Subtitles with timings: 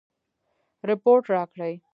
[0.87, 1.73] رپوټ راکړي.